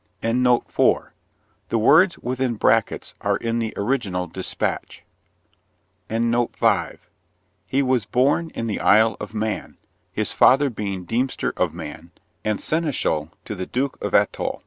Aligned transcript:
The 0.21 1.77
words 1.77 2.17
within 2.17 2.55
brackets 2.55 3.13
are 3.21 3.37
in 3.37 3.59
the 3.59 3.71
original 3.77 4.25
despatch. 4.25 5.03
He 6.09 7.83
was 7.83 8.05
born 8.05 8.49
in 8.55 8.65
the 8.65 8.79
Isle 8.79 9.15
of 9.19 9.35
Man, 9.35 9.77
his 10.11 10.31
father 10.31 10.71
being 10.71 11.03
Deemster 11.05 11.53
of 11.55 11.75
Man, 11.75 12.09
and 12.43 12.59
Seneschal 12.59 13.29
to 13.45 13.53
the 13.53 13.67
Duke 13.67 14.03
of 14.03 14.15
Athol. 14.15 14.59